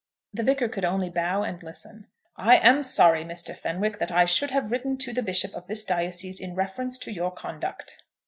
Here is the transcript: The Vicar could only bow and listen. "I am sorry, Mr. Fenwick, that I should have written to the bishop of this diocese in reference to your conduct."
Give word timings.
The 0.33 0.41
Vicar 0.41 0.67
could 0.67 0.83
only 0.83 1.11
bow 1.11 1.43
and 1.43 1.61
listen. 1.61 2.07
"I 2.35 2.57
am 2.57 2.81
sorry, 2.81 3.23
Mr. 3.23 3.55
Fenwick, 3.55 3.99
that 3.99 4.11
I 4.11 4.25
should 4.25 4.49
have 4.49 4.71
written 4.71 4.97
to 4.97 5.13
the 5.13 5.21
bishop 5.21 5.53
of 5.53 5.67
this 5.67 5.85
diocese 5.85 6.39
in 6.41 6.55
reference 6.55 6.97
to 6.97 7.11
your 7.11 7.29
conduct." 7.29 8.01